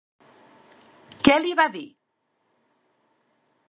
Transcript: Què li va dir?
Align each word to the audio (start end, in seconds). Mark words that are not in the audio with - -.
Què 1.27 1.37
li 1.45 1.53
va 1.61 1.69
dir? 1.79 1.85